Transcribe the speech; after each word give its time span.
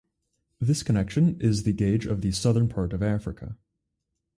This 0.59 0.81
connection 0.81 1.39
is 1.39 1.61
the 1.61 1.73
gauge 1.73 2.07
of 2.07 2.21
the 2.21 2.31
southern 2.31 2.67
part 2.67 2.91
of 2.91 3.03
Africa. 3.03 3.59